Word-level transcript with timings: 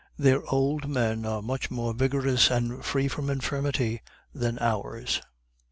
Their 0.17 0.43
old 0.49 0.87
men 0.89 1.27
are 1.27 1.43
much 1.43 1.69
more 1.69 1.93
vigorous 1.93 2.49
and 2.49 2.83
free 2.83 3.07
from 3.07 3.29
infirmity 3.29 4.01
than 4.33 4.57
ours. 4.57 5.21